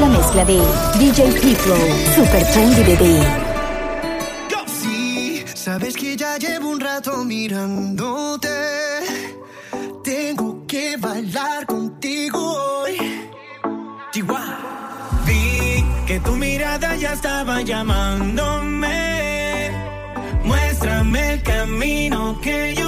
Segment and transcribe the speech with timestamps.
[0.00, 0.60] la mezcla de
[0.98, 1.76] DJ Piplo,
[2.14, 3.22] Super Trendy Bebé.
[4.66, 8.48] Sí, sabes que ya llevo un rato mirándote.
[10.04, 12.96] Tengo que bailar contigo hoy.
[14.12, 14.58] Chihuahua.
[15.26, 18.98] Vi que tu mirada ya estaba llamándome.
[20.44, 22.87] Muéstrame el camino que yo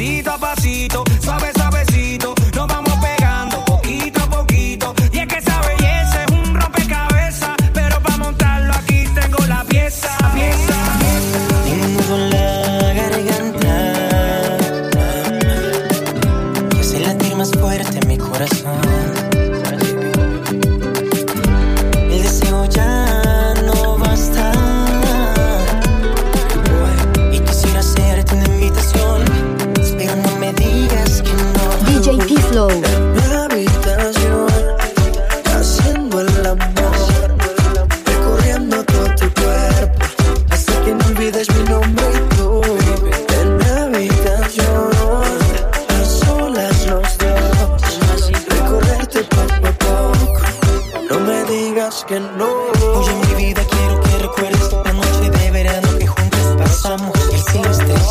[0.00, 0.59] 一大把。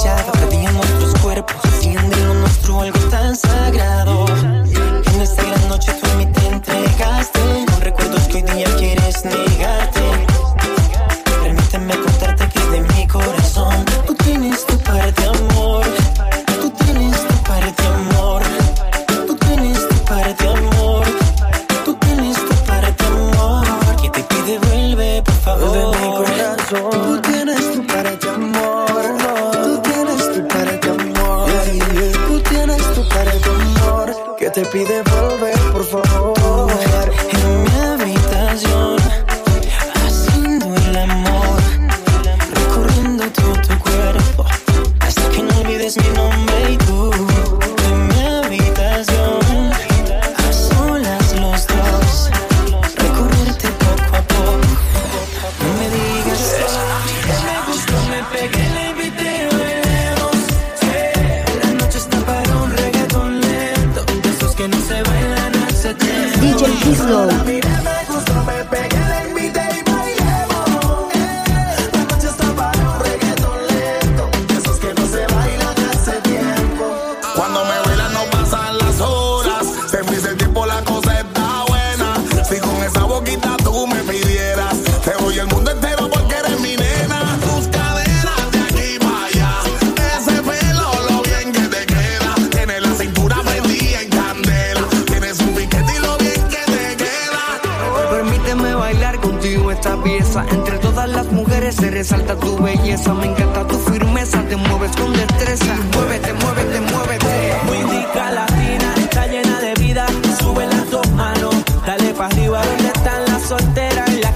[0.03, 0.31] callado
[0.73, 4.25] nuestros cuerpos Siendo lo nuestro algo tan sagrado.
[5.13, 7.39] En esta gran noche tú a mí te entregaste
[7.71, 9.48] Con recuerdos que hoy día quieres negar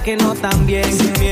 [0.04, 1.23] que no tan bien.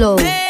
[0.00, 0.16] flow.
[0.16, 0.49] Hey.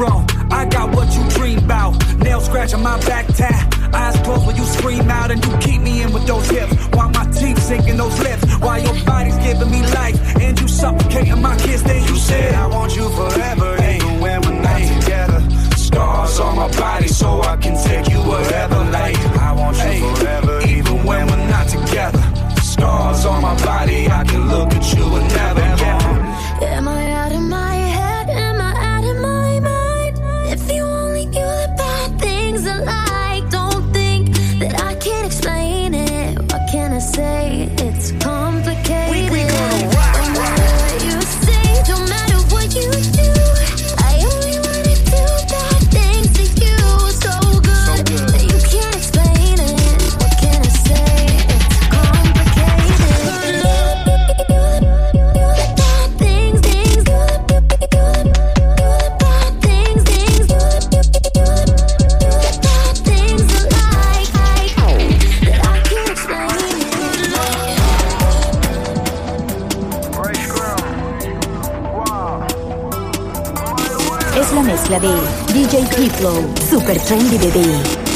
[0.00, 1.92] I got what you dream about.
[2.18, 3.74] Nail scratching my back tat.
[3.92, 6.72] Eyes closed when you scream out and you keep me in with those hips.
[6.94, 8.44] While my teeth sinking those lips.
[8.58, 11.82] While your body's giving me life and you suffocating my kiss.
[11.82, 13.57] Then you said, I want you forever.
[76.70, 78.07] Super trendy bebé.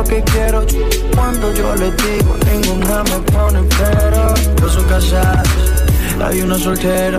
[0.00, 0.64] Lo que quiero.
[1.14, 4.34] Cuando yo les digo, ninguna me pone pero.
[4.60, 5.48] Dos son casadas,
[6.24, 7.18] hay una soltera.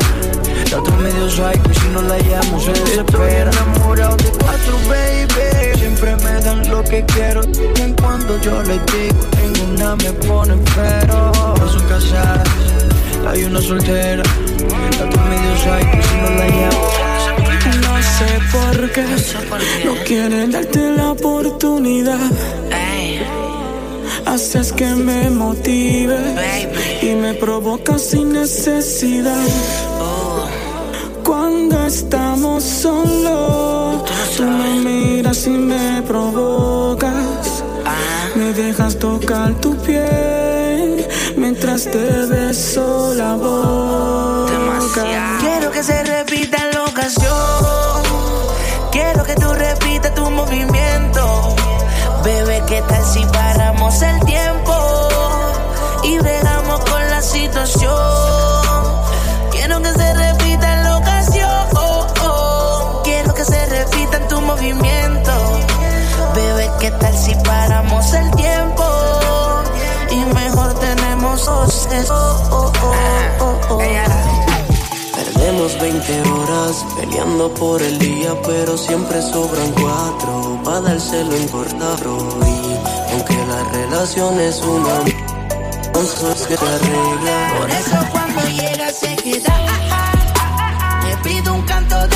[0.72, 3.50] La otra medio psycho y si no la llamo se desespera.
[3.50, 5.80] Estoy enamorado de cuatro, baby.
[5.80, 7.42] Siempre me dan lo que quiero.
[7.44, 11.32] Y cuando yo les digo, ninguna me pone pero.
[11.60, 12.50] Dos son casadas,
[13.28, 14.24] hay una soltera.
[14.98, 17.01] La otra medio psycho y si no la llamo
[18.22, 19.86] no sé por qué.
[19.86, 22.20] No quieren darte la oportunidad.
[24.26, 26.18] Haces que me motive
[27.02, 29.48] y me provoca sin necesidad.
[31.24, 34.04] Cuando estamos solos,
[34.38, 37.64] tú me miras y me provocas.
[38.36, 44.42] Me dejas tocar tu piel mientras te beso la boca.
[45.40, 46.51] Quiero que se repita
[52.82, 54.74] ¿qué tal si paramos el tiempo?
[56.04, 57.94] Y bregamos con la situación.
[59.52, 61.68] Quiero que se repita la ocasión.
[63.04, 65.32] Quiero que se repita en tu movimiento.
[66.36, 68.84] Bebé, ¿qué tal si paramos el tiempo?
[70.10, 71.68] Y mejor tenemos oh,
[75.16, 82.71] Perdemos 20 horas peleando por el día, pero siempre sobran cuatro para dárselo en cortaro.
[83.52, 85.02] Y aunque la relación es una,
[85.86, 87.54] entonces que te arregla.
[87.60, 89.56] Por eso cuando llega se queda.
[91.04, 92.16] Le pido un canto de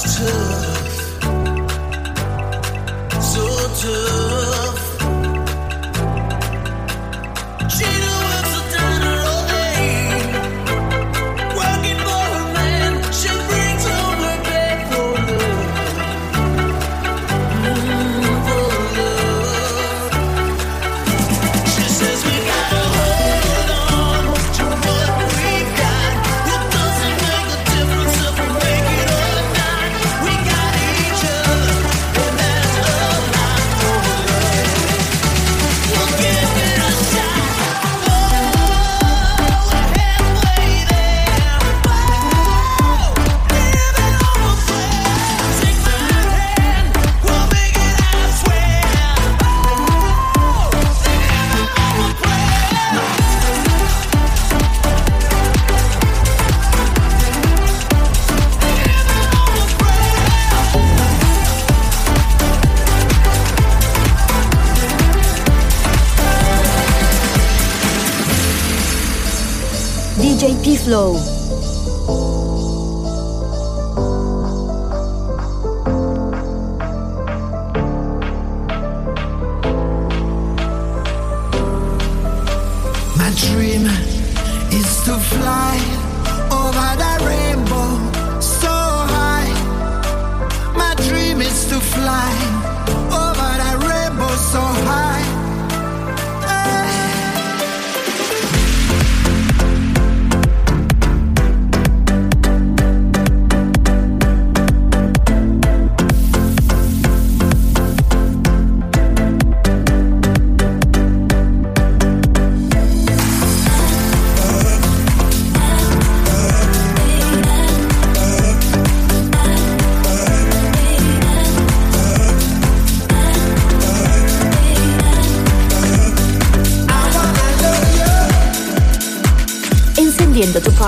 [0.00, 1.22] it's tough,
[3.20, 3.44] so
[3.82, 4.87] tough.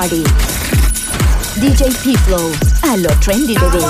[0.00, 0.24] Party.
[1.60, 2.46] DJ P-Flow.
[2.88, 3.82] A trendy, bebé.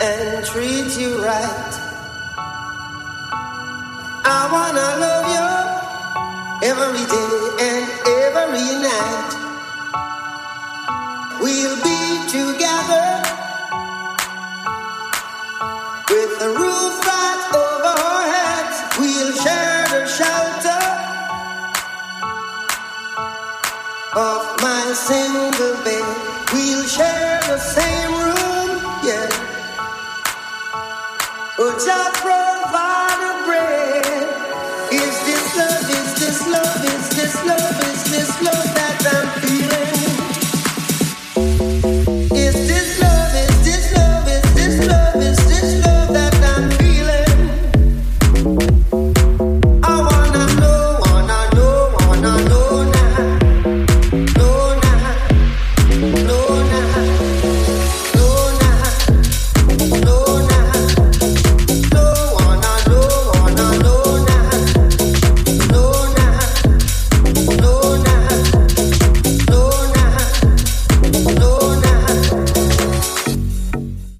[0.00, 1.72] And treat you right.
[4.36, 5.46] I wanna love you
[6.70, 7.36] every day
[7.68, 7.84] and
[8.22, 9.30] every night.
[11.42, 12.00] We'll be
[12.36, 13.47] together
[25.08, 26.04] single bed.
[26.52, 28.70] We'll share the same room,
[29.08, 29.56] yeah.
[31.58, 31.72] Oh,